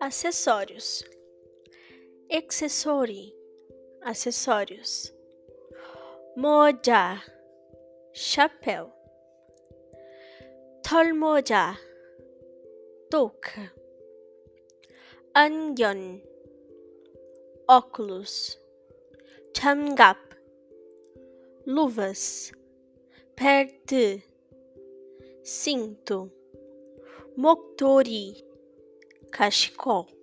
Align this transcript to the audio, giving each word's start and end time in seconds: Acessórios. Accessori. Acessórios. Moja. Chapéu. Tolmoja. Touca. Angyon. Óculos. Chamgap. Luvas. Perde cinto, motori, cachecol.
Acessórios. 0.00 1.04
Accessori. 2.32 3.32
Acessórios. 4.02 5.12
Moja. 6.36 7.22
Chapéu. 8.12 8.92
Tolmoja. 10.82 11.76
Touca. 13.10 13.72
Angyon. 15.34 16.20
Óculos. 17.68 18.58
Chamgap. 19.54 20.18
Luvas. 21.66 22.52
Perde 23.36 24.29
cinto, 25.42 26.30
motori, 27.36 28.44
cachecol. 29.30 30.19